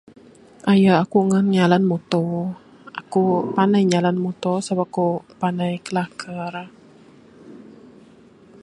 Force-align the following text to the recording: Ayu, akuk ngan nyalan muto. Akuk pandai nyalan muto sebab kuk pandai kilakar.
Ayu, 0.71 0.91
akuk 1.03 1.23
ngan 1.27 1.45
nyalan 1.53 1.83
muto. 1.91 2.23
Akuk 2.99 3.31
pandai 3.55 3.83
nyalan 3.91 4.17
muto 4.23 4.53
sebab 4.67 4.87
kuk 4.95 5.17
pandai 5.39 5.73
kilakar. 5.85 6.53